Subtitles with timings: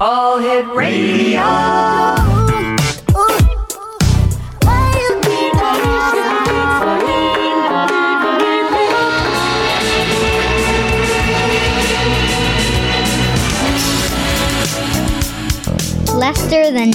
[0.00, 1.21] All Hit Radio.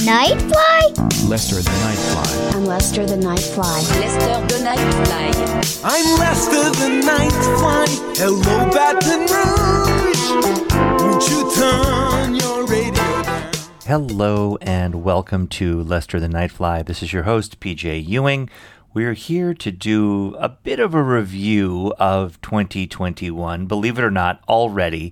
[0.07, 1.27] Nightfly?
[1.27, 2.55] Lester the Nightfly.
[2.55, 3.99] I'm Lester the Nightfly.
[3.99, 5.83] Lester de Nightfly.
[5.83, 8.17] I'm Lester the Nightfly.
[8.17, 11.01] Hello, Baton Rouge.
[11.01, 12.93] Won't you turn your radio
[13.23, 13.51] down?
[13.85, 16.85] Hello and welcome to Lester the Nightfly.
[16.85, 18.49] This is your host, PJ Ewing.
[18.93, 24.41] We're here to do a bit of a review of 2021, believe it or not,
[24.47, 25.11] already.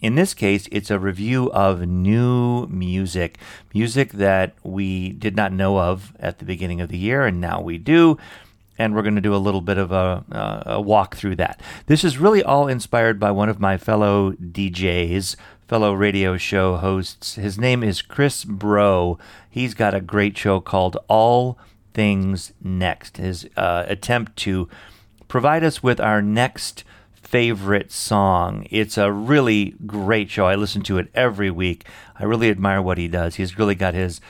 [0.00, 3.38] In this case, it's a review of new music,
[3.74, 7.60] music that we did not know of at the beginning of the year, and now
[7.60, 8.16] we do.
[8.78, 11.60] And we're going to do a little bit of a, uh, a walk through that.
[11.84, 15.36] This is really all inspired by one of my fellow DJs,
[15.68, 17.34] fellow radio show hosts.
[17.34, 19.18] His name is Chris Bro.
[19.50, 21.58] He's got a great show called All
[21.92, 23.18] Things Next.
[23.18, 24.66] His uh, attempt to
[25.28, 26.84] provide us with our next
[27.30, 28.66] favorite song.
[28.70, 30.46] It's a really great show.
[30.46, 31.86] I listen to it every week.
[32.18, 33.36] I really admire what he does.
[33.36, 34.20] He's really got his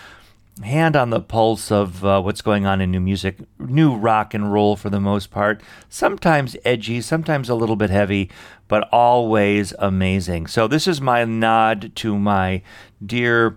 [0.62, 4.52] hand on the pulse of uh, what's going on in new music, new rock and
[4.52, 5.62] roll for the most part.
[5.88, 8.30] Sometimes edgy, sometimes a little bit heavy,
[8.68, 10.46] but always amazing.
[10.46, 12.60] So, this is my nod to my
[13.04, 13.56] dear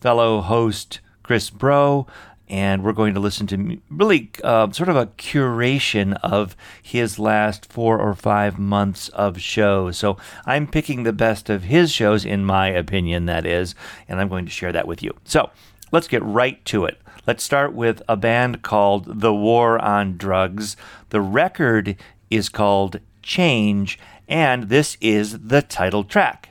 [0.00, 2.08] fellow host, Chris Bro
[2.50, 7.72] and we're going to listen to really uh, sort of a curation of his last
[7.72, 9.96] four or five months of shows.
[9.96, 13.76] So I'm picking the best of his shows, in my opinion, that is,
[14.08, 15.14] and I'm going to share that with you.
[15.24, 15.50] So
[15.92, 17.00] let's get right to it.
[17.26, 20.76] Let's start with a band called The War on Drugs.
[21.10, 21.96] The record
[22.30, 26.48] is called Change, and this is the title track.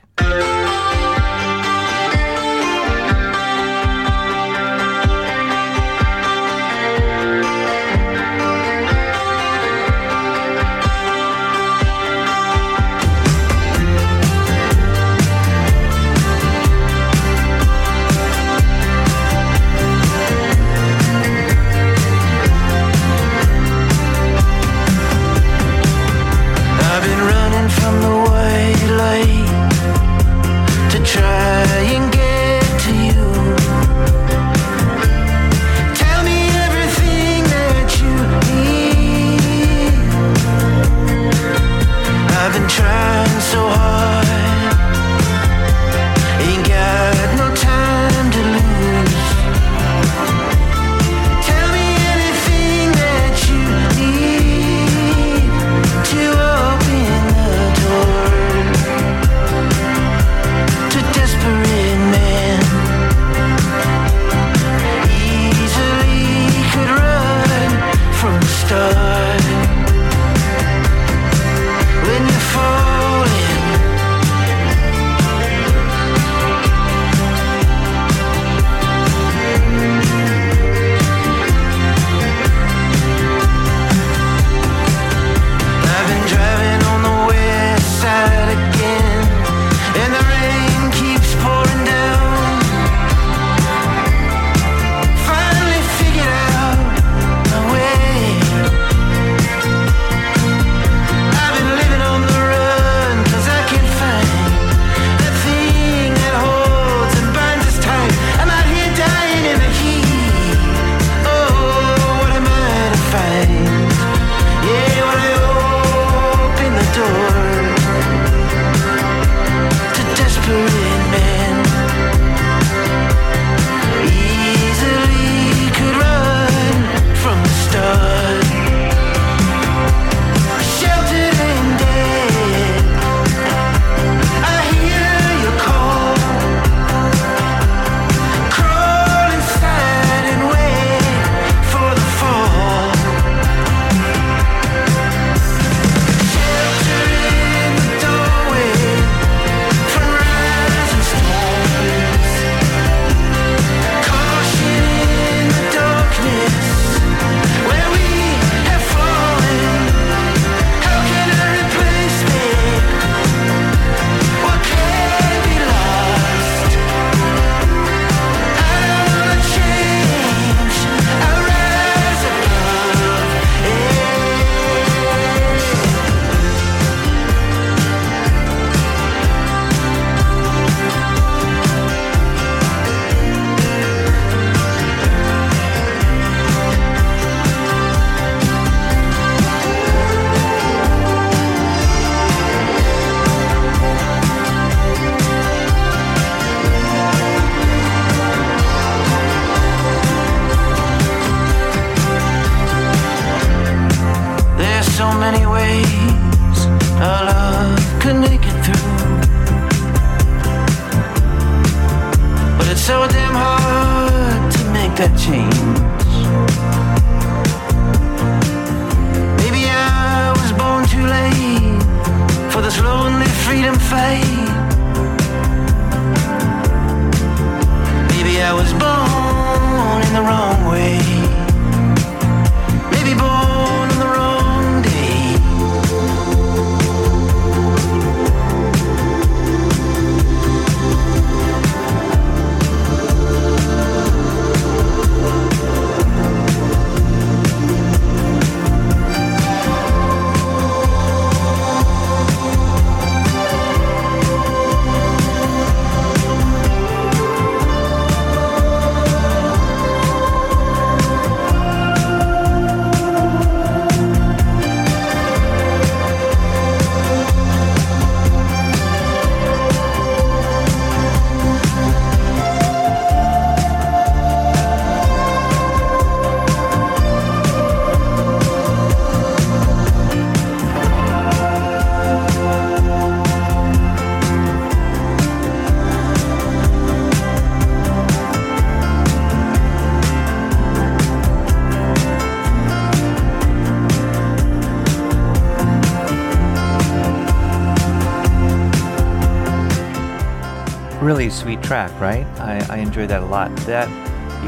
[301.69, 302.25] Track, right?
[302.39, 303.55] I, I enjoy that a lot.
[303.57, 303.87] That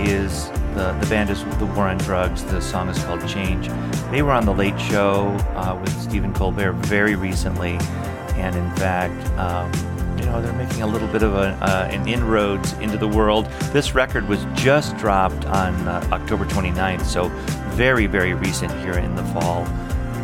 [0.08, 2.44] is the the band is the War on Drugs.
[2.44, 3.70] The song is called Change.
[4.10, 7.78] They were on the Late Show uh, with Stephen Colbert very recently,
[8.38, 9.72] and in fact, um,
[10.18, 13.46] you know they're making a little bit of a, uh, an inroads into the world.
[13.72, 17.30] This record was just dropped on uh, October 29th, so
[17.76, 19.68] very very recent here in the fall.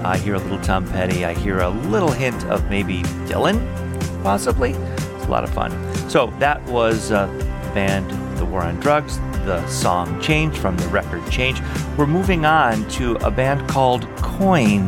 [0.03, 1.25] I hear a little Tom Petty.
[1.25, 3.61] I hear a little hint of maybe Dylan,
[4.23, 4.71] possibly.
[4.71, 5.96] It's a lot of fun.
[6.07, 10.87] So that was uh, the band The War on Drugs, the song Change from the
[10.87, 11.61] record Change.
[11.97, 14.87] We're moving on to a band called Coin.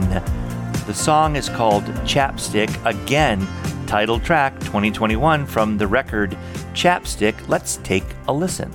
[0.87, 3.45] The song is called Chapstick, again,
[3.85, 6.37] title track 2021 from the record
[6.73, 7.35] Chapstick.
[7.49, 8.71] Let's take a listen.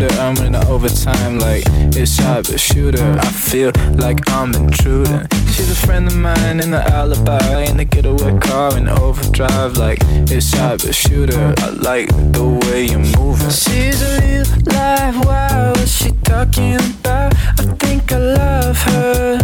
[0.00, 0.20] Sharpshooter.
[0.20, 1.64] I'm in overtime like
[1.96, 3.18] it's sharpshooter.
[3.18, 5.26] I feel like I'm intruding.
[5.52, 9.98] She's a friend of mine in the alibi in the getaway car in overdrive like
[10.30, 11.54] it's shot but shooter.
[11.58, 13.50] I like the way you're moving.
[13.50, 15.24] She's a real life.
[15.24, 17.34] Wow, what's she talking about?
[17.58, 19.38] I think I love her.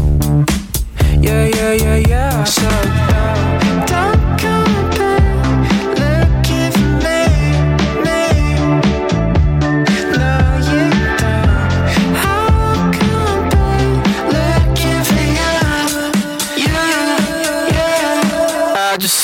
[1.20, 2.44] Yeah, yeah, yeah, yeah.
[2.44, 4.85] So uh, don't come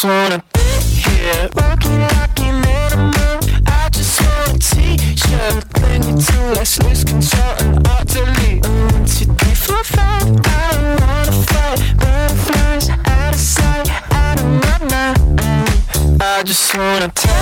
[0.03, 3.39] just wanna be here, walking like an animal.
[3.69, 8.59] I just want a t-shirt, bring it to let's lose control and utterly.
[8.59, 10.23] One, two, three, four, five.
[10.23, 16.21] I don't wanna fight, butterflies out of sight, out of my mind.
[16.21, 17.42] I just wanna taste,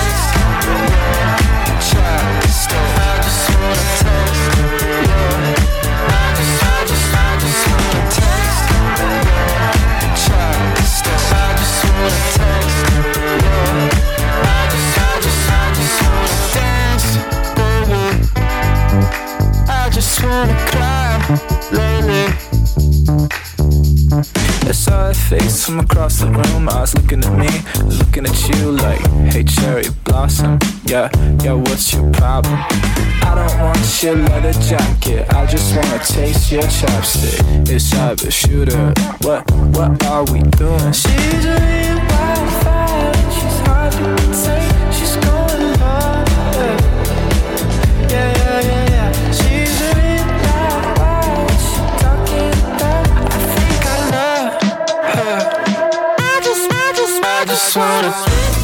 [25.61, 26.65] face from across the room.
[26.65, 27.49] Was looking at me,
[27.97, 29.01] looking at you like,
[29.31, 30.59] hey, cherry blossom.
[30.85, 31.09] Yeah,
[31.43, 32.55] yeah, what's your problem?
[33.23, 35.31] I don't want your leather jacket.
[35.33, 37.69] I just wanna taste your chapstick.
[37.69, 38.93] It's cyber shooter.
[39.21, 40.93] What, what are we doing?
[40.93, 41.81] She's a.
[43.35, 44.91] She's hard to contain.
[44.91, 46.27] She's going hard.
[48.11, 48.40] Yeah.
[57.73, 58.11] Just, wanna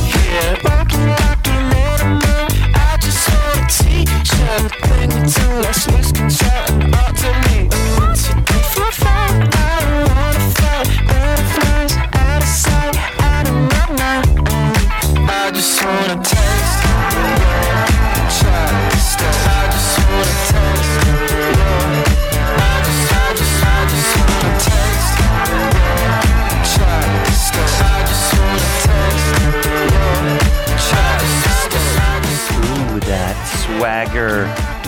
[0.06, 2.48] here, walking like an animal.
[2.76, 6.12] I just want a t-shirt, bring it to let's lose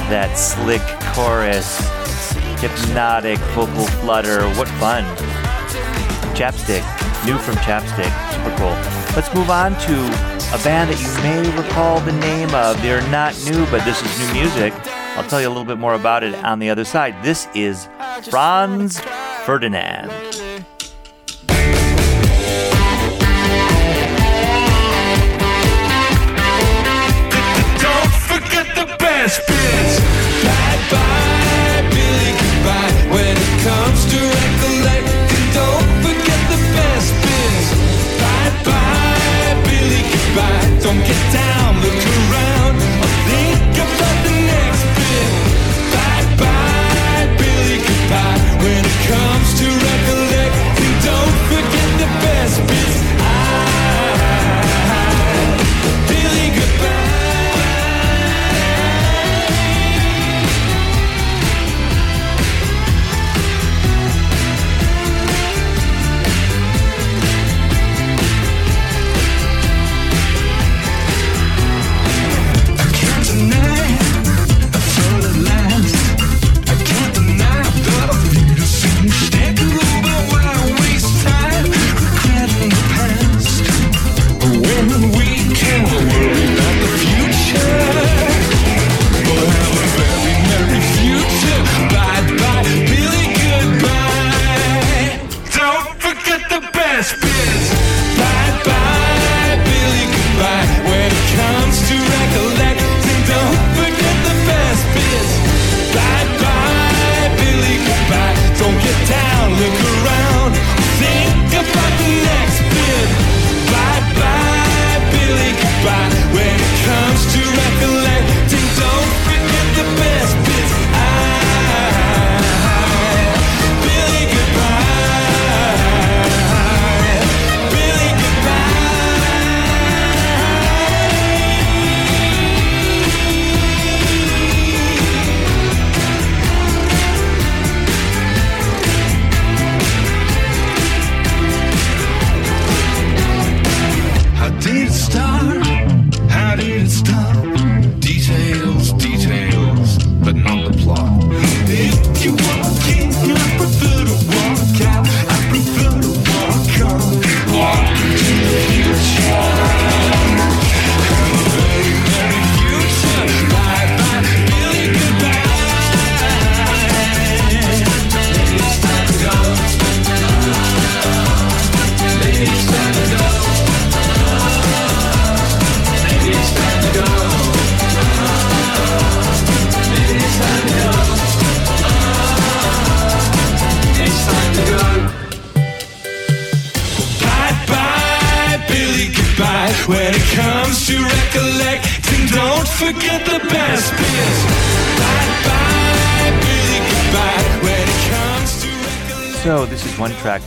[0.09, 0.81] that slick
[1.13, 1.79] chorus,
[2.59, 4.43] hypnotic vocal flutter.
[4.55, 5.03] What fun!
[6.35, 6.83] Chapstick,
[7.25, 8.75] new from Chapstick, super cool.
[9.15, 12.81] Let's move on to a band that you may recall the name of.
[12.81, 14.73] They're not new, but this is new music.
[15.15, 17.15] I'll tell you a little bit more about it on the other side.
[17.23, 17.87] This is
[18.29, 18.99] Franz
[19.45, 20.09] Ferdinand.
[40.89, 42.08] Don't get down, look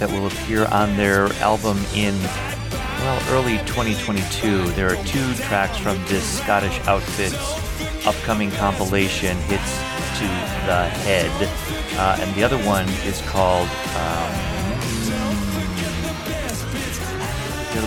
[0.03, 2.19] that will appear on their album in,
[2.99, 4.73] well, early 2022.
[4.73, 7.37] There are two tracks from this Scottish outfit's
[8.05, 9.79] upcoming compilation, Hits
[10.19, 10.25] to
[10.67, 11.31] the Head.
[11.97, 13.69] Uh, and the other one is called.
[13.69, 14.33] Um,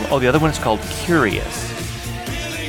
[0.09, 1.69] oh, the other one is called Curious.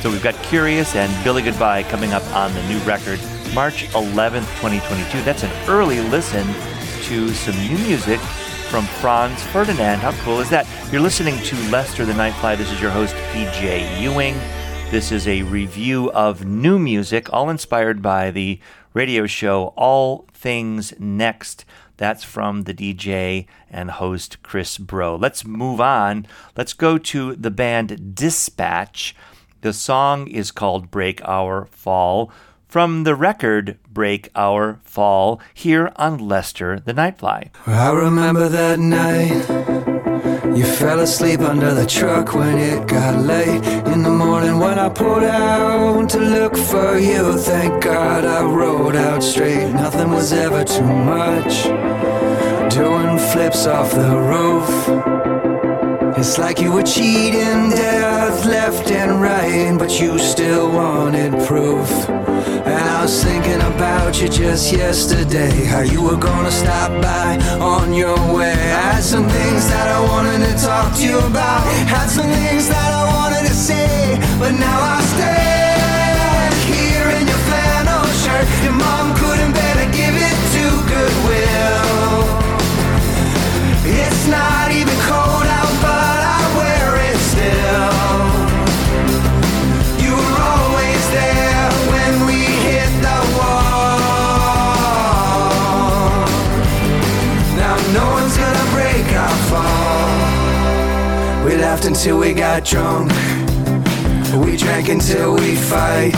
[0.01, 3.21] So we've got Curious and Billy Goodbye coming up on the new record,
[3.55, 5.21] March 11th, 2022.
[5.21, 6.45] That's an early listen
[7.03, 8.19] to some new music
[8.67, 9.99] from Franz Ferdinand.
[9.99, 10.67] How cool is that?
[10.91, 12.57] You're listening to Lester the Nightfly.
[12.57, 14.35] This is your host, PJ Ewing.
[14.91, 18.59] This is a review of new music, all inspired by the
[18.93, 21.63] radio show All Things Next.
[21.95, 25.15] That's from the DJ and host Chris Bro.
[25.15, 26.27] Let's move on.
[26.55, 29.15] Let's go to the band Dispatch.
[29.61, 32.31] The song is called Break Our Fall
[32.67, 37.49] from the record Break Our Fall here on Lester the Nightfly.
[37.65, 39.47] I remember that night.
[40.55, 43.63] You fell asleep under the truck when it got late.
[43.93, 48.95] In the morning when I pulled out to look for you, thank God I rode
[48.95, 49.71] out straight.
[49.71, 51.63] Nothing was ever too much.
[52.73, 55.17] Doing flips off the roof.
[56.17, 61.87] It's like you were cheating death left and right, but you still wanted proof.
[62.67, 67.93] And I was thinking about you just yesterday, how you were gonna stop by on
[67.93, 68.51] your way.
[68.51, 72.67] I had some things that I wanted to talk to you about, had some things
[72.67, 75.66] that I wanted to say, but now I stand
[101.57, 103.11] laughed until we got drunk.
[104.45, 106.15] We drank until we fight.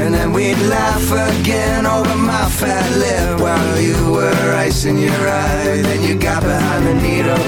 [0.00, 5.82] And then we'd laugh again over my fat lip while you were icing your eye.
[5.82, 7.44] Then you got behind the needle,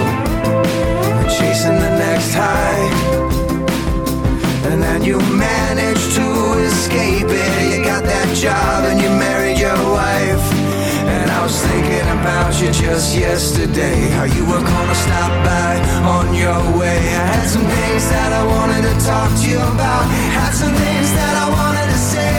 [1.39, 3.21] chasing the next high.
[4.71, 7.79] And then you managed to escape it.
[7.79, 8.85] You got that job
[11.51, 14.09] was thinking about you just yesterday.
[14.11, 15.73] How you were gonna stop by
[16.17, 16.99] on your way.
[17.23, 20.05] I had some things that I wanted to talk to you about.
[20.39, 22.30] Had some things that I wanted to say.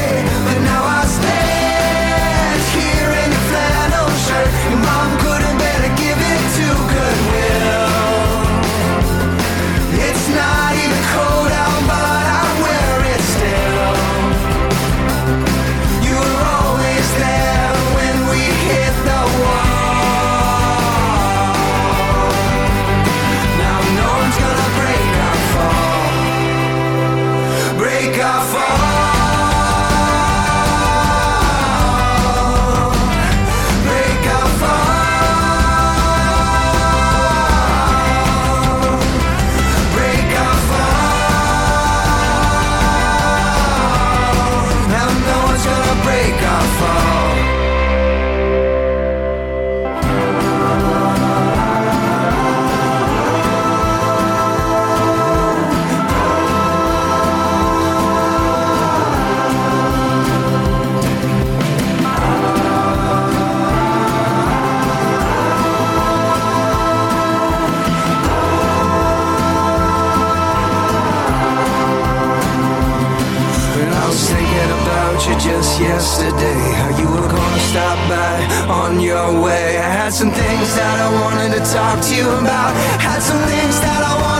[75.82, 76.62] Yesterday.
[76.80, 78.36] How you were gonna stop by
[78.82, 79.78] on your way.
[79.78, 82.72] I had some things that I wanted to talk to you about.
[83.02, 84.31] Had some things that I wanted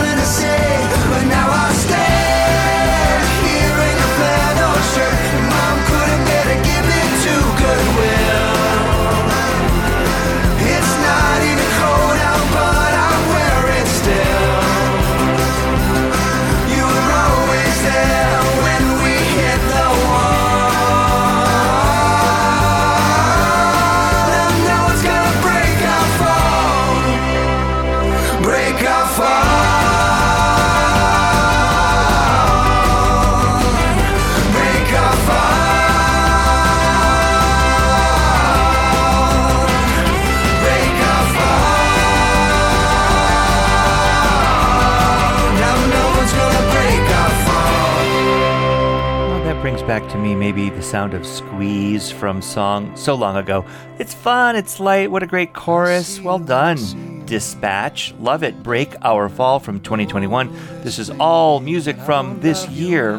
[50.92, 53.64] sound of Squeeze from song so long ago.
[53.98, 56.20] It's fun, it's light, what a great chorus.
[56.20, 57.24] Well done.
[57.24, 58.62] Dispatch, love it.
[58.62, 60.52] Break Our Fall from 2021.
[60.82, 63.16] This is all music from this year.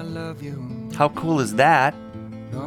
[0.94, 1.96] How cool is that?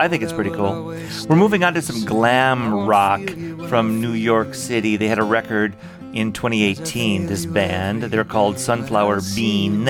[0.00, 0.86] I think it's pretty cool.
[1.28, 3.20] We're moving on to some glam rock
[3.68, 4.96] from New York City.
[4.96, 5.76] They had a record
[6.16, 8.04] in 2018, this band.
[8.04, 9.86] They're called Sunflower Bean.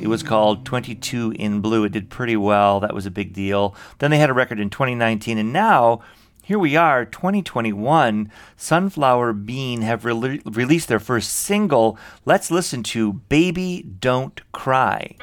[0.00, 1.84] It was called 22 in Blue.
[1.84, 2.80] It did pretty well.
[2.80, 3.74] That was a big deal.
[3.98, 6.02] Then they had a record in 2019, and now
[6.42, 8.30] here we are, 2021.
[8.56, 11.98] Sunflower Bean have rele- released their first single.
[12.24, 15.16] Let's listen to Baby Don't Cry.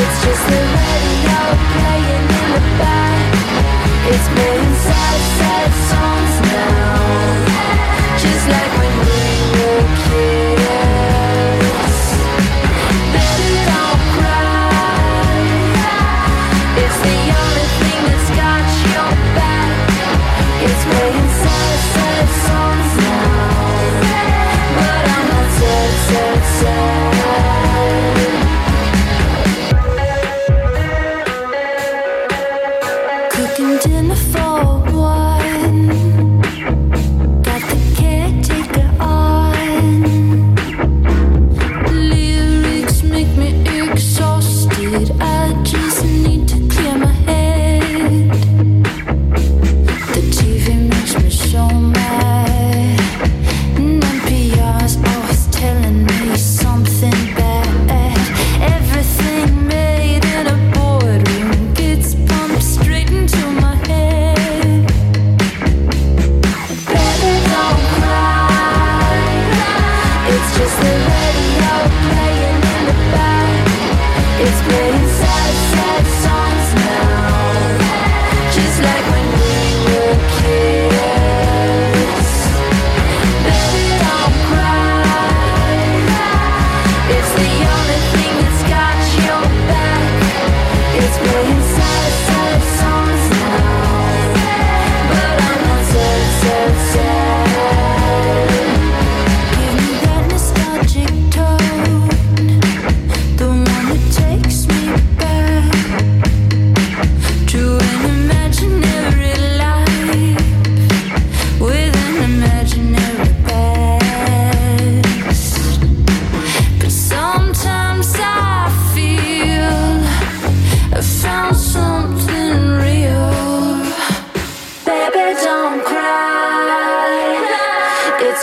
[0.00, 0.77] It's just
[4.10, 8.16] It's playing sad, sad songs now.
[8.16, 9.17] Just like when we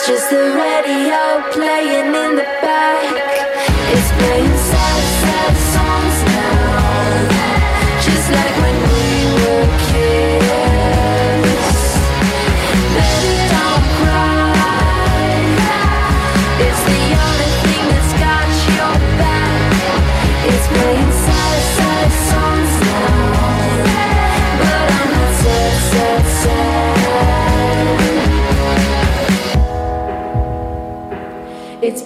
[0.07, 3.01] just the radio playing in the back.
[3.89, 4.44] It's playing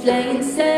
[0.02, 0.69] playing sad,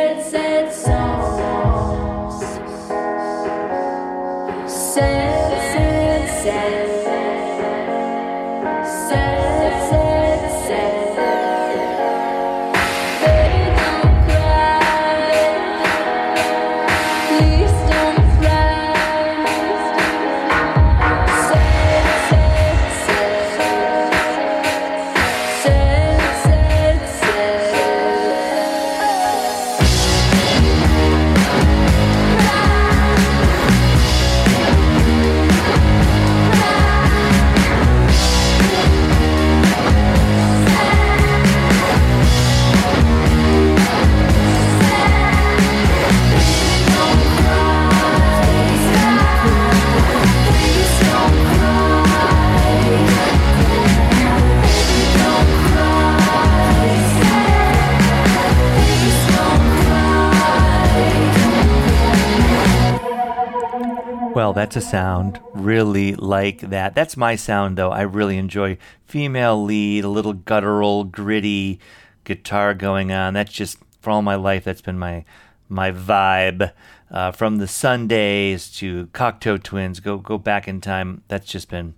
[64.51, 66.93] Well, that's a sound really like that.
[66.93, 67.91] That's my sound, though.
[67.91, 71.79] I really enjoy female lead, a little guttural, gritty
[72.25, 73.33] guitar going on.
[73.33, 74.65] That's just for all my life.
[74.65, 75.23] That's been my
[75.69, 76.73] my vibe.
[77.09, 81.23] Uh, from the Sundays to Cocteau Twins, go go back in time.
[81.29, 81.93] That's just been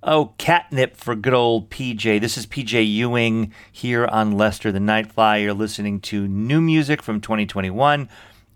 [0.00, 2.20] Oh, catnip for good old PJ.
[2.20, 5.42] This is PJ Ewing here on Lester the Nightfly.
[5.42, 8.08] You're listening to new music from 2021.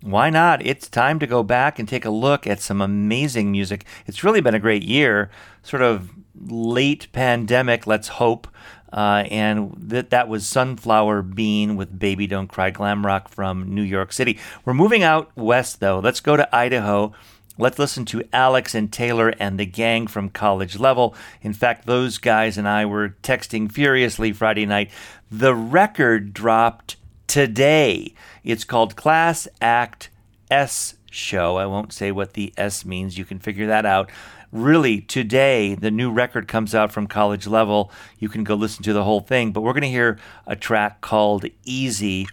[0.05, 0.63] Why not?
[0.63, 3.85] It's time to go back and take a look at some amazing music.
[4.05, 5.31] It's really been a great year,
[5.63, 8.47] sort of late pandemic, let's hope.
[8.93, 13.81] Uh, and that that was Sunflower Bean with Baby Don't Cry Glam Rock from New
[13.81, 14.37] York City.
[14.63, 15.97] We're moving out west though.
[15.97, 17.11] Let's go to Idaho.
[17.57, 21.15] Let's listen to Alex and Taylor and the gang from college level.
[21.41, 24.91] In fact, those guys and I were texting furiously Friday night.
[25.31, 28.13] The record dropped today.
[28.43, 30.09] It's called Class Act
[30.49, 31.57] S Show.
[31.57, 33.17] I won't say what the S means.
[33.17, 34.09] You can figure that out.
[34.51, 37.91] Really, today, the new record comes out from college level.
[38.19, 41.01] You can go listen to the whole thing, but we're going to hear a track
[41.01, 42.27] called Easy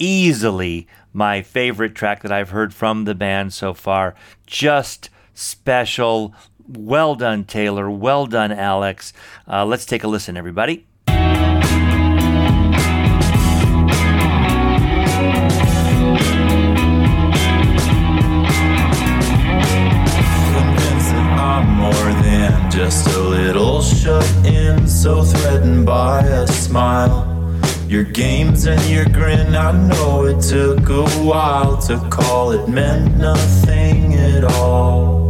[0.00, 4.16] easily my favorite track that I've heard from the band so far.
[4.46, 6.34] Just special.
[6.66, 7.88] Well done, Taylor.
[7.88, 9.12] Well done, Alex.
[9.46, 10.86] Uh, let's take a listen, everybody.
[24.00, 27.26] Shut in, so threatened by a smile.
[27.86, 33.18] Your games and your grin, I know it took a while to call it meant
[33.18, 35.29] nothing at all.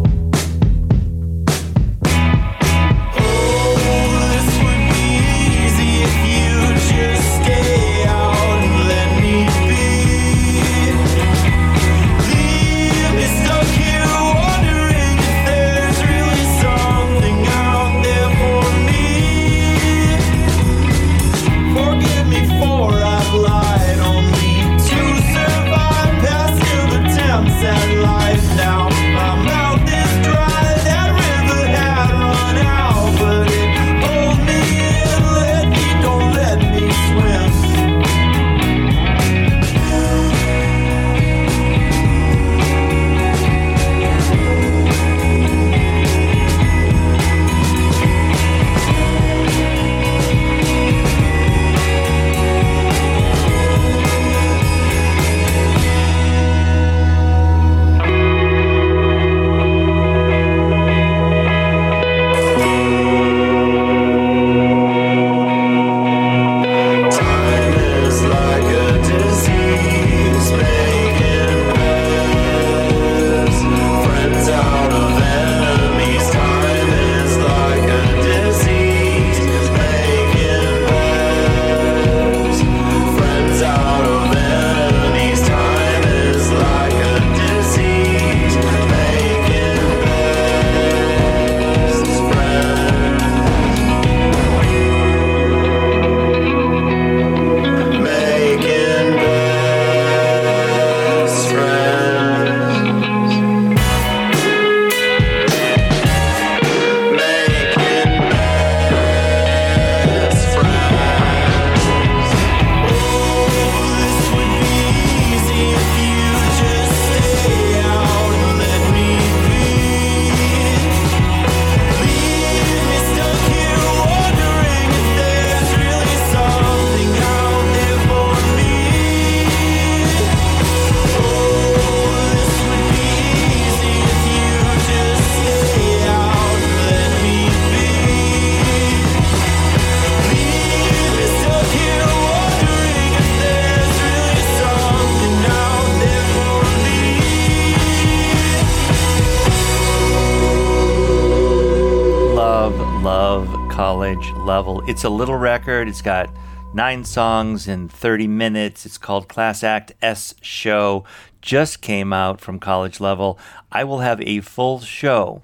[154.91, 155.87] It's a little record.
[155.87, 156.35] It's got
[156.75, 158.85] nine songs in 30 minutes.
[158.85, 161.05] It's called Class Act S Show.
[161.41, 163.39] Just came out from College Level.
[163.71, 165.43] I will have a full show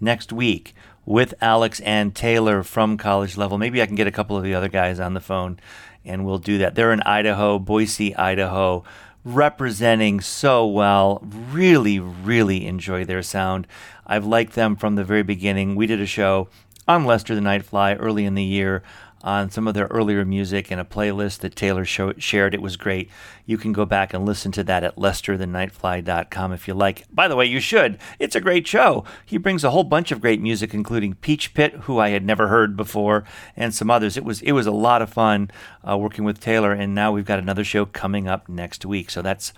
[0.00, 3.58] next week with Alex and Taylor from College Level.
[3.58, 5.60] Maybe I can get a couple of the other guys on the phone
[6.02, 6.74] and we'll do that.
[6.74, 8.82] They're in Idaho, Boise, Idaho,
[9.26, 11.22] representing so well.
[11.50, 13.66] Really, really enjoy their sound.
[14.06, 15.76] I've liked them from the very beginning.
[15.76, 16.48] We did a show
[16.88, 18.82] on Lester the Nightfly early in the year
[19.22, 22.54] on some of their earlier music in a playlist that Taylor show- shared.
[22.54, 23.10] It was great.
[23.44, 27.04] You can go back and listen to that at lesterthenightfly.com if you like.
[27.12, 27.98] By the way, you should.
[28.20, 29.04] It's a great show.
[29.24, 32.48] He brings a whole bunch of great music, including Peach Pit, who I had never
[32.48, 33.24] heard before,
[33.56, 34.16] and some others.
[34.16, 35.50] It was it was a lot of fun
[35.88, 39.10] uh, working with Taylor, and now we've got another show coming up next week.
[39.10, 39.52] So that's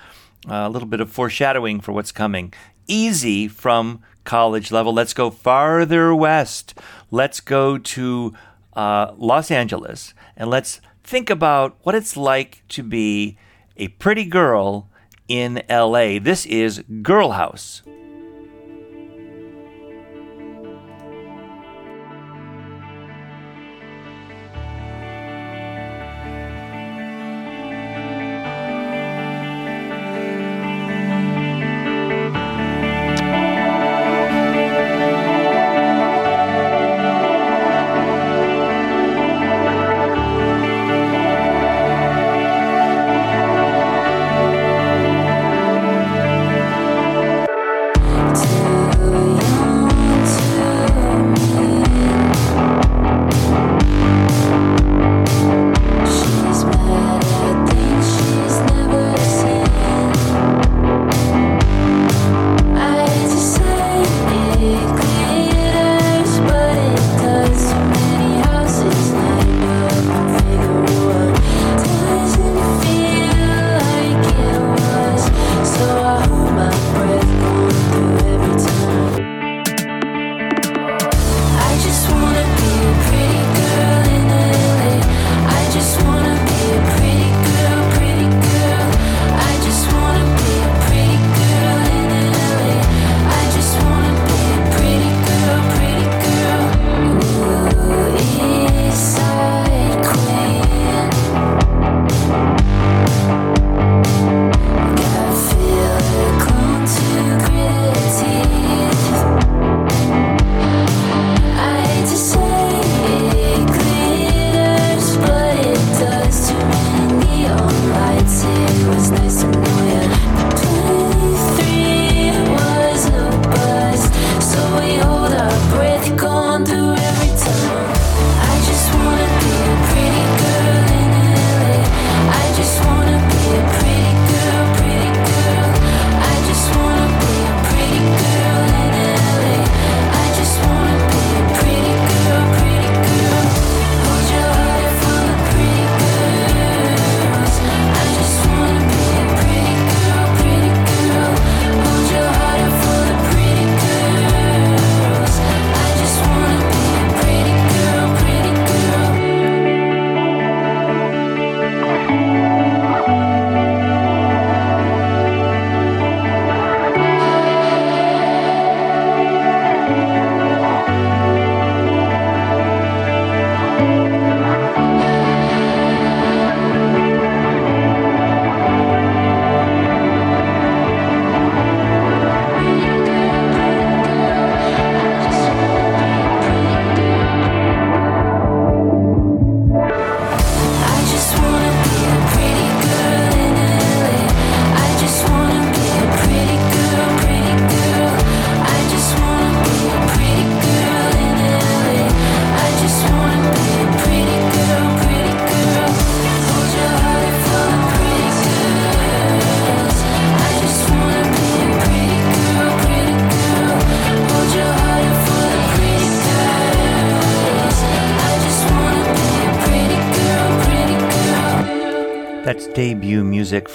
[0.49, 2.55] a little bit of foreshadowing for what's coming.
[2.87, 4.93] Easy from college level.
[4.93, 6.75] Let's go farther west.
[7.11, 8.35] Let's go to
[8.75, 13.38] uh, Los Angeles and let's think about what it's like to be
[13.79, 14.91] a pretty girl
[15.29, 16.19] in LA.
[16.19, 17.83] This is Girl House.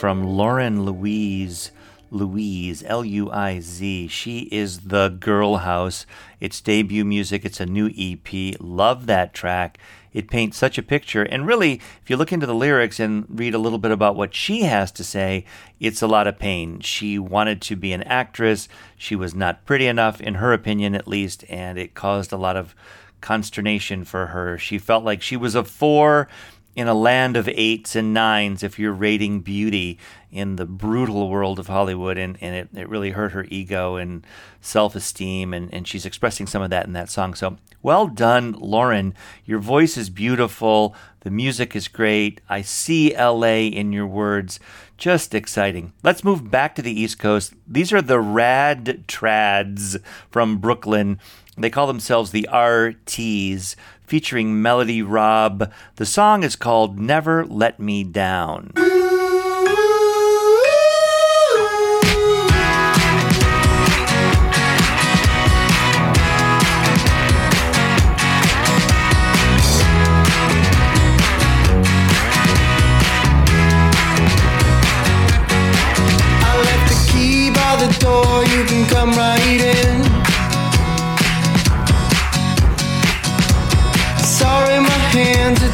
[0.03, 1.71] From Lauren Luiz.
[2.11, 4.09] Luiz, L U I Z.
[4.09, 6.05] She is the Girl House.
[6.41, 7.45] It's debut music.
[7.45, 8.59] It's a new EP.
[8.59, 9.77] Love that track.
[10.11, 11.23] It paints such a picture.
[11.23, 14.35] And really, if you look into the lyrics and read a little bit about what
[14.35, 15.45] she has to say,
[15.79, 16.81] it's a lot of pain.
[16.81, 18.67] She wanted to be an actress.
[18.97, 22.57] She was not pretty enough, in her opinion at least, and it caused a lot
[22.57, 22.75] of
[23.21, 24.57] consternation for her.
[24.57, 26.27] She felt like she was a four
[26.75, 29.99] in a land of eights and nines if you're rating beauty
[30.31, 32.17] in the brutal world of Hollywood.
[32.17, 34.25] And, and it, it really hurt her ego and
[34.61, 35.53] self esteem.
[35.53, 37.35] And, and she's expressing some of that in that song.
[37.35, 39.13] So well done, Lauren.
[39.45, 40.95] Your voice is beautiful.
[41.19, 42.41] The music is great.
[42.49, 44.59] I see LA in your words.
[44.97, 45.93] Just exciting.
[46.01, 47.53] Let's move back to the East Coast.
[47.67, 51.19] These are the Rad Trads from Brooklyn.
[51.57, 53.75] They call themselves the RTs,
[54.13, 55.73] featuring Melody Robb.
[55.95, 58.71] The song is called Never Let Me Down.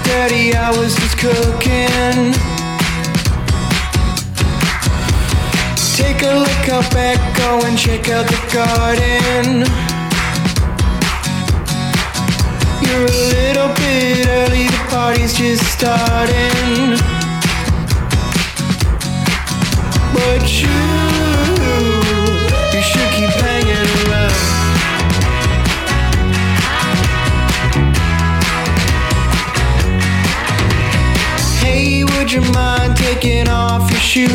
[0.10, 2.34] Dirty, I was just cooking.
[6.00, 9.48] Take a look out back, go and check out the garden.
[12.86, 16.98] You're a little bit early, the party's just starting.
[20.16, 20.78] But you,
[21.54, 21.59] you
[32.32, 34.30] would you mind taking off your shoes?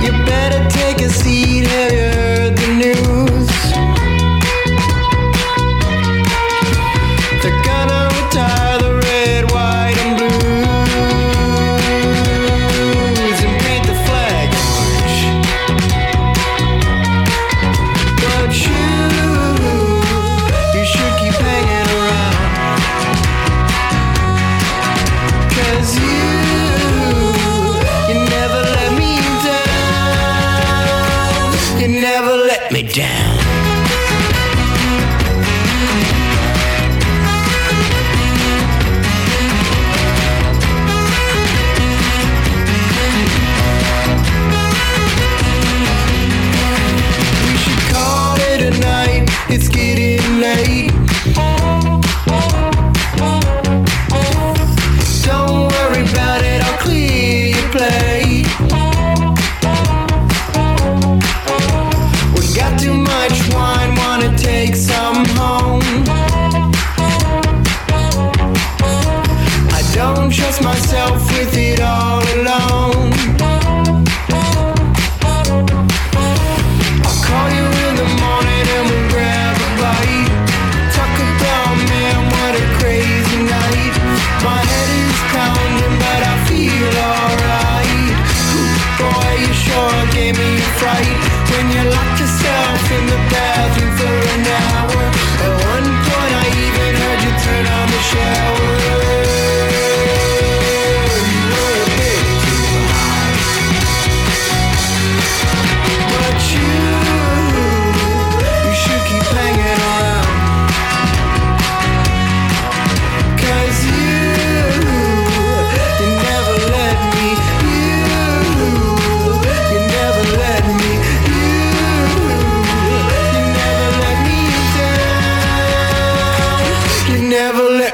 [0.00, 2.17] You better take a seat, you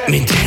[0.08, 0.43] me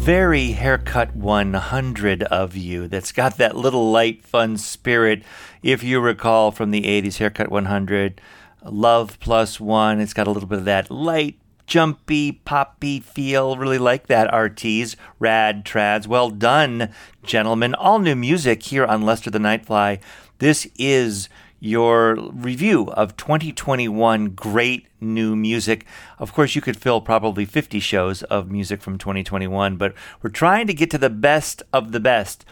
[0.00, 2.88] very haircut 100 of you.
[2.88, 5.22] That's got that little light, fun spirit.
[5.62, 8.18] If you recall from the 80s, Haircut 100,
[8.64, 13.58] Love Plus One, it's got a little bit of that light, jumpy, poppy feel.
[13.58, 14.96] Really like that, RTs.
[15.18, 16.06] Rad trads.
[16.06, 17.74] Well done, gentlemen.
[17.74, 20.00] All new music here on Lester the Nightfly.
[20.38, 21.28] This is
[21.60, 25.84] your review of 2021 great new music.
[26.18, 30.66] Of course, you could fill probably 50 shows of music from 2021, but we're trying
[30.66, 32.44] to get to the best of the best.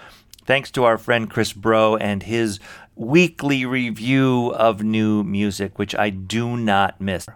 [0.44, 2.61] Thanks to our friend Chris Bro and his
[2.94, 7.26] weekly review of new music, which I do not miss.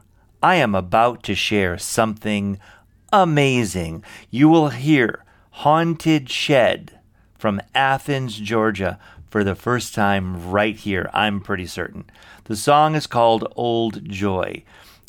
[0.43, 2.59] I am about to share something
[3.13, 4.05] amazing.
[4.31, 6.99] You will hear Haunted Shed
[7.39, 8.99] from Athens, Georgia,
[9.33, 12.05] for the first time right here, I'm pretty certain.
[12.45, 14.63] The song is called Old Joy.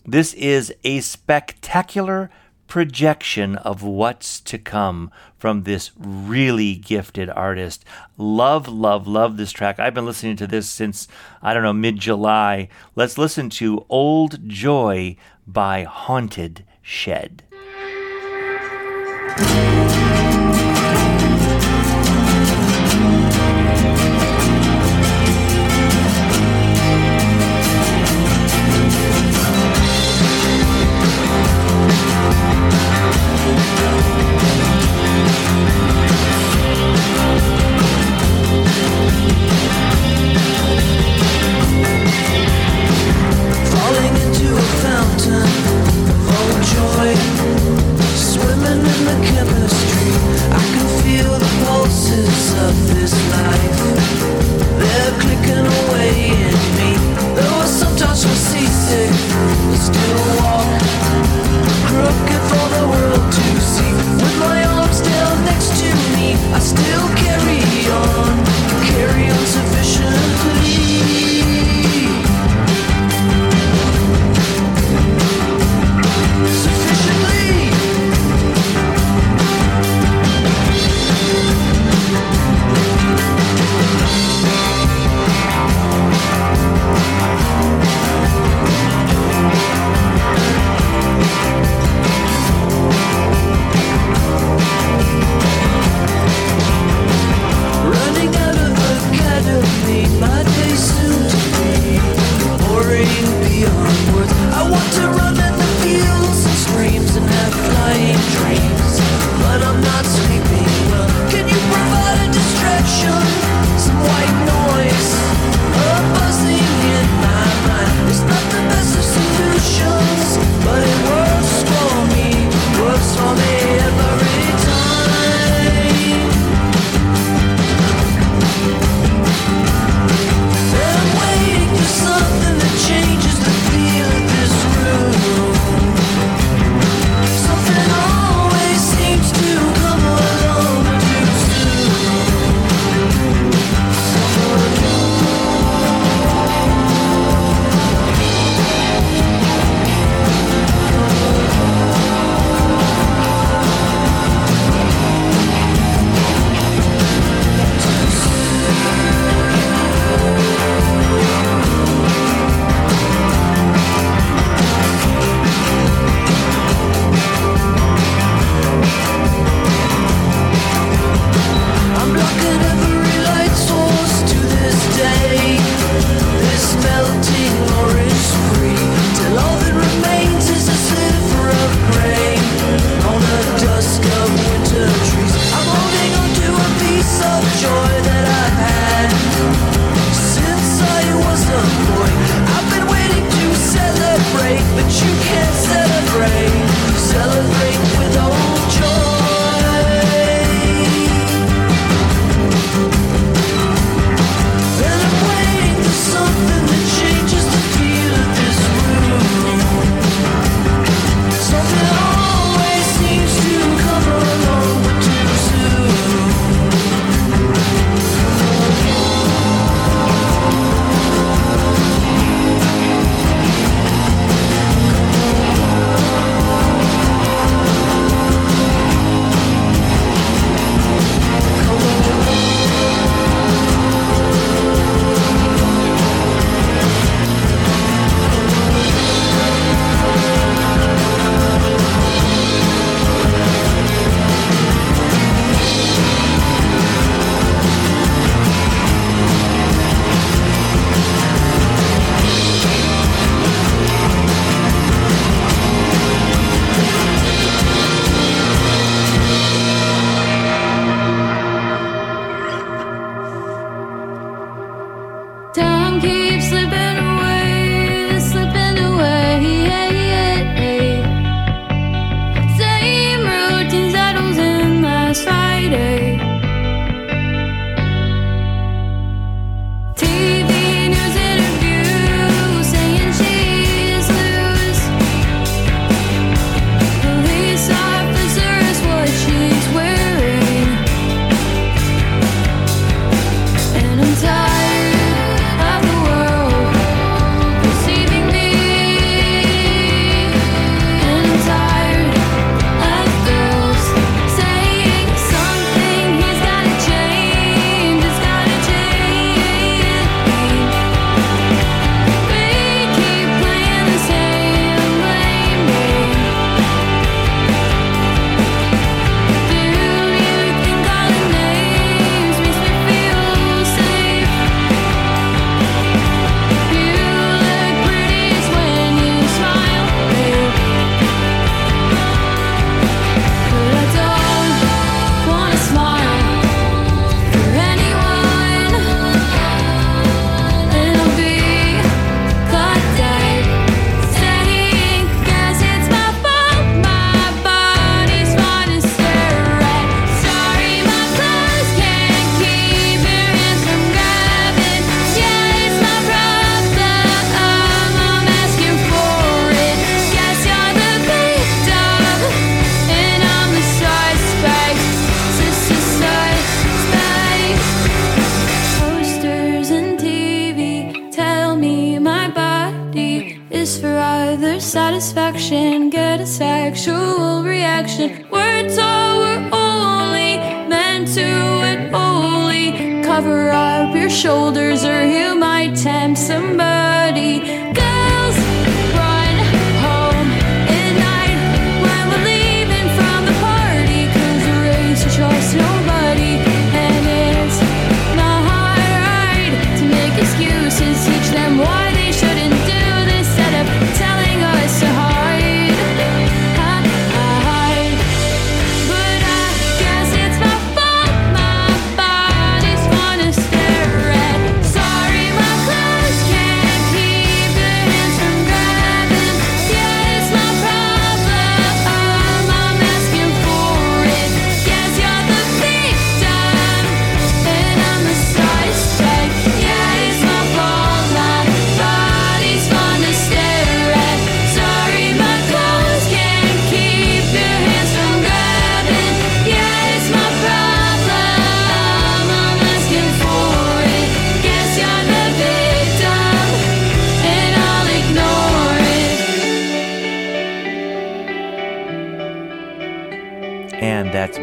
[0.05, 2.30] This is a spectacular
[2.69, 7.84] projection of what's to come from this really gifted artist.
[8.17, 9.78] Love, love, love this track.
[9.78, 11.09] I've been listening to this since,
[11.41, 12.69] I don't know, mid July.
[12.95, 17.43] Let's listen to Old Joy by Haunted Shed.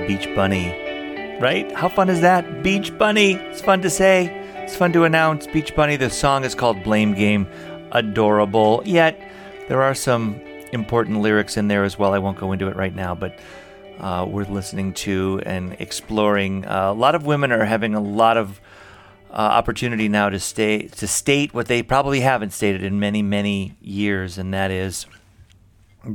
[0.06, 0.70] Beach Bunny.
[1.40, 1.70] Right?
[1.72, 2.62] How fun is that?
[2.62, 3.34] Beach Bunny.
[3.34, 4.26] It's fun to say.
[4.56, 5.46] It's fun to announce.
[5.46, 5.96] Beach Bunny.
[5.96, 7.46] The song is called Blame Game.
[7.92, 8.82] Adorable.
[8.84, 9.20] Yet,
[9.68, 10.40] there are some
[10.72, 12.12] important lyrics in there as well.
[12.12, 13.38] I won't go into it right now, but
[13.98, 16.64] uh, worth listening to and exploring.
[16.66, 18.60] Uh, a lot of women are having a lot of
[19.30, 23.76] uh, opportunity now to stay to state what they probably haven't stated in many many
[23.80, 25.06] years, and that is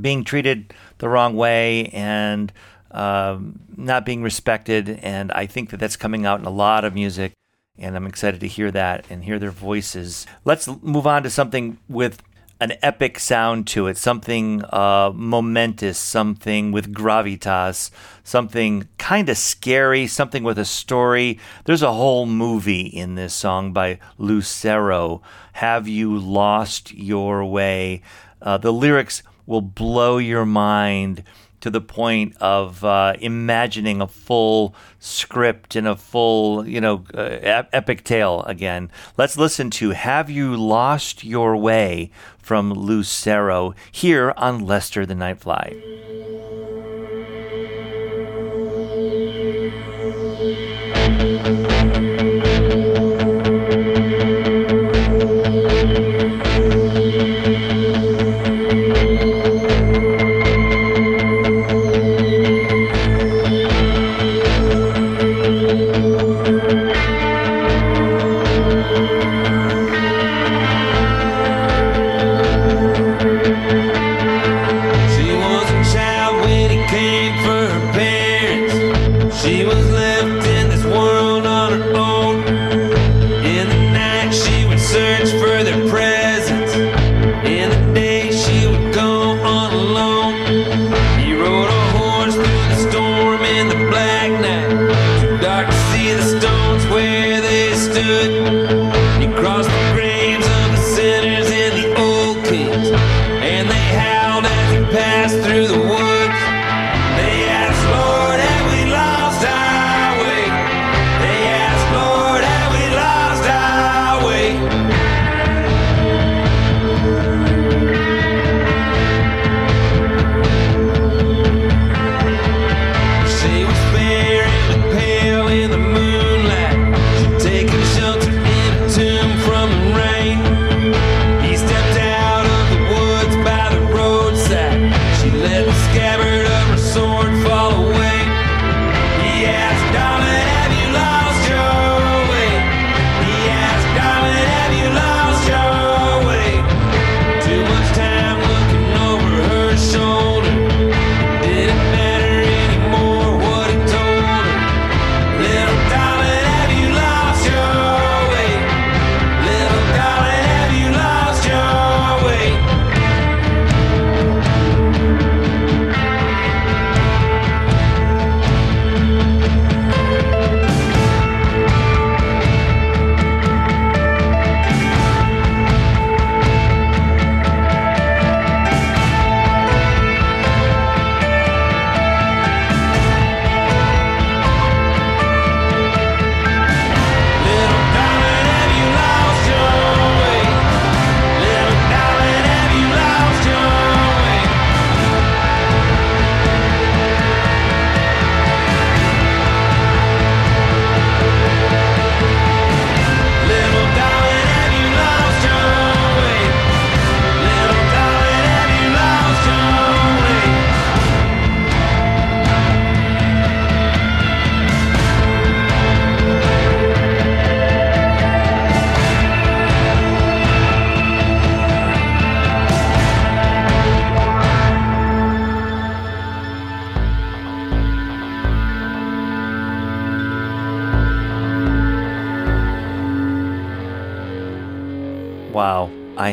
[0.02, 2.52] being treated the wrong way and
[2.96, 4.90] um, not being respected.
[5.02, 7.34] And I think that that's coming out in a lot of music.
[7.78, 10.26] And I'm excited to hear that and hear their voices.
[10.46, 12.22] Let's move on to something with
[12.62, 17.92] an epic sound to it, something uh, momentous, something with gravitas,
[18.24, 21.38] something kind of scary, something with a story.
[21.66, 25.22] There's a whole movie in this song by Lucero.
[25.54, 28.02] Have you lost your way?
[28.42, 31.24] Uh, the lyrics will blow your mind
[31.66, 37.64] to the point of uh, imagining a full script and a full, you know, uh,
[37.74, 38.92] epic tale again.
[39.18, 46.85] Let's listen to Have You Lost Your Way from Lucero here on Lester the Nightfly.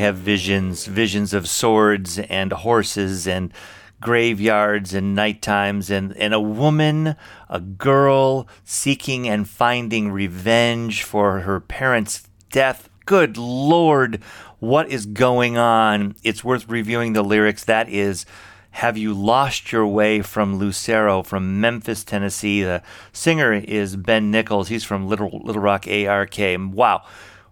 [0.03, 3.53] Have visions, visions of swords and horses and
[4.00, 7.16] graveyards and night times and, and a woman,
[7.48, 12.88] a girl seeking and finding revenge for her parents' death.
[13.07, 14.20] Good Lord,
[14.59, 16.16] what is going on?
[16.22, 17.64] It's worth reviewing the lyrics.
[17.64, 18.26] That is
[18.72, 22.62] Have You Lost Your Way from Lucero from Memphis, Tennessee.
[22.62, 22.82] The
[23.12, 24.68] singer is Ben Nichols.
[24.68, 26.36] He's from Little, Little Rock ARK.
[26.38, 27.05] Wow.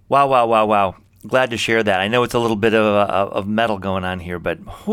[0.08, 0.96] Wow, wow, wow, wow.
[1.26, 2.00] Glad to share that.
[2.00, 4.58] I know it's a little bit of, of metal going on here, but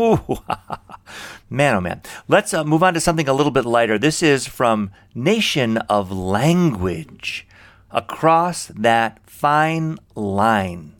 [1.50, 2.02] man, oh man.
[2.28, 3.98] Let's uh, move on to something a little bit lighter.
[3.98, 7.46] This is from Nation of Language.
[7.90, 10.92] Across that fine line.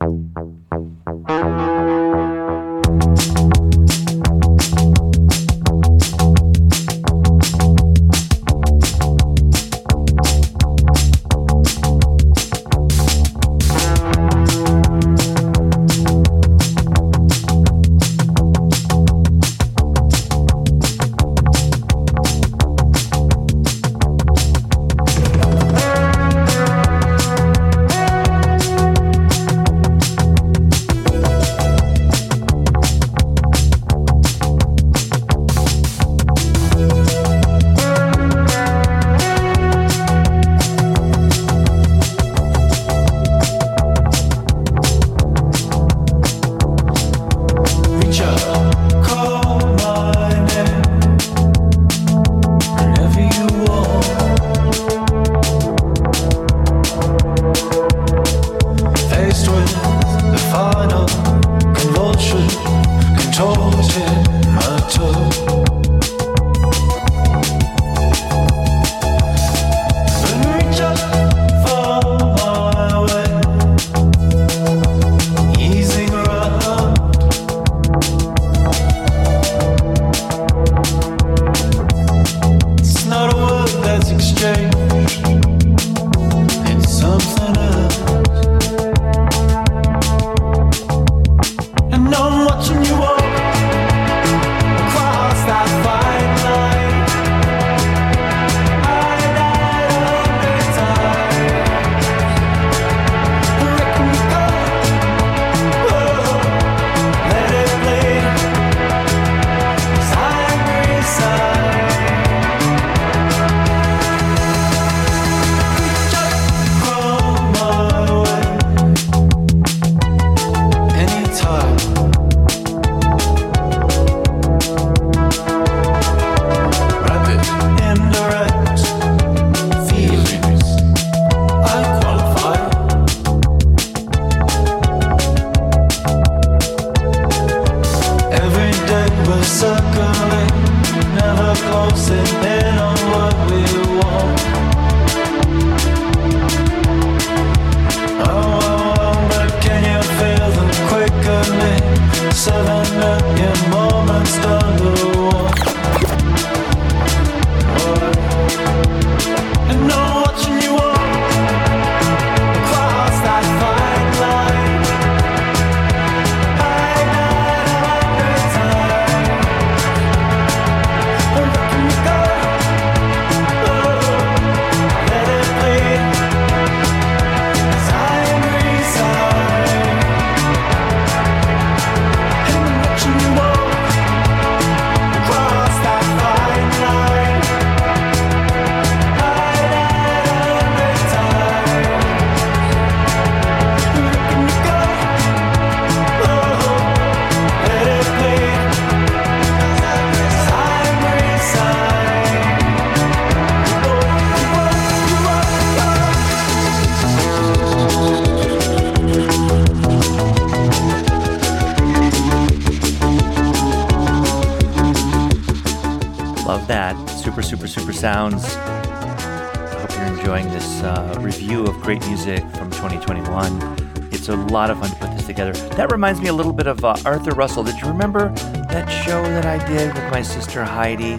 [226.08, 227.62] Reminds me a little bit of uh, Arthur Russell.
[227.62, 228.30] Did you remember
[228.70, 231.16] that show that I did with my sister Heidi?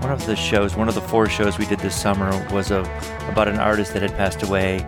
[0.00, 2.82] One of the shows, one of the four shows we did this summer was a,
[3.28, 4.86] about an artist that had passed away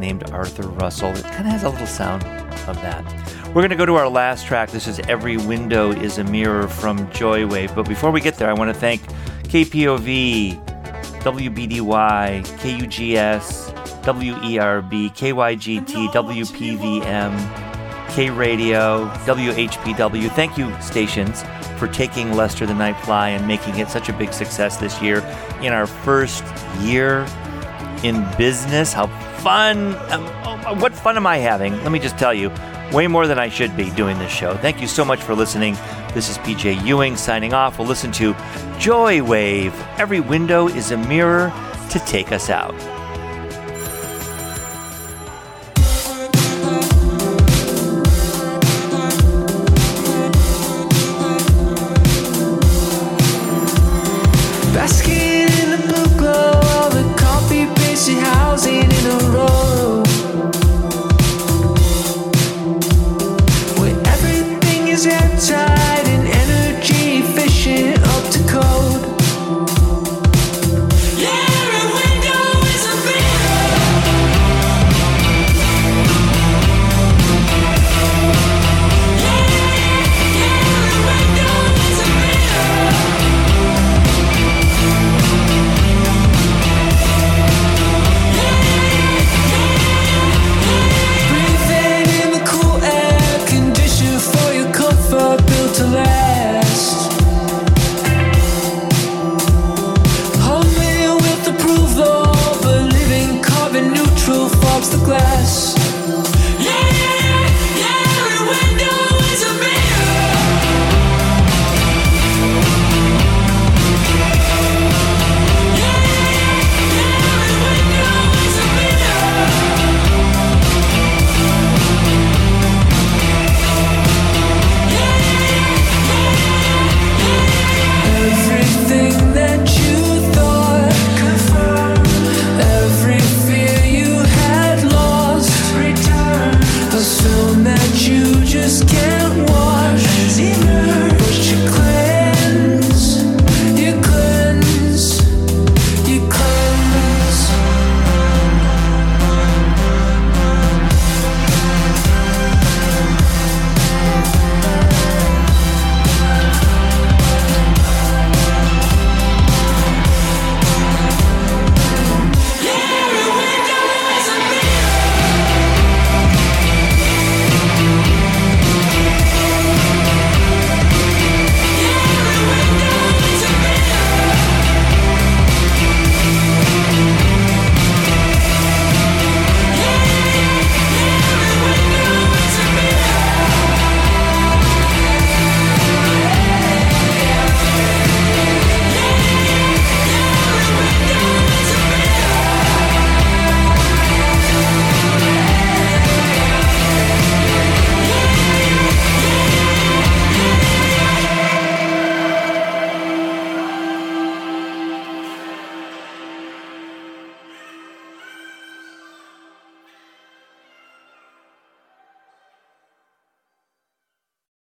[0.00, 1.10] named Arthur Russell.
[1.10, 2.24] It kind of has a little sound
[2.66, 3.04] of that.
[3.46, 4.72] We're going to go to our last track.
[4.72, 7.76] This is Every Window is a Mirror from Joywave.
[7.76, 9.00] But before we get there, I want to thank
[9.44, 10.60] KPOV,
[11.22, 13.72] WBDY, KUGS,
[14.02, 17.67] WERB, KYGT, WPVM,
[18.18, 20.28] K Radio, WHPW.
[20.32, 21.44] Thank you, stations,
[21.78, 25.18] for taking Lester the Nightfly and making it such a big success this year
[25.62, 26.42] in our first
[26.80, 27.24] year
[28.02, 28.92] in business.
[28.92, 29.06] How
[29.38, 29.94] fun!
[30.10, 31.80] Um, oh, what fun am I having?
[31.84, 32.50] Let me just tell you,
[32.92, 34.56] way more than I should be doing this show.
[34.56, 35.74] Thank you so much for listening.
[36.12, 37.78] This is PJ Ewing signing off.
[37.78, 38.34] We'll listen to
[38.80, 39.72] Joywave.
[39.96, 41.52] Every window is a mirror
[41.90, 42.74] to take us out.